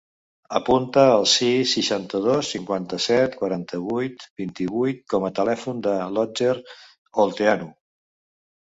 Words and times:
Apunta 0.59 1.03
el 1.17 1.25
sis, 1.33 1.73
seixanta-dos, 1.77 2.49
cinquanta-set, 2.55 3.37
quaranta-vuit, 3.43 4.27
vint-i-vuit 4.43 5.07
com 5.15 5.29
a 5.29 5.33
telèfon 5.43 5.89
de 5.91 5.97
l'Otger 6.17 6.53
Olteanu. 7.27 7.75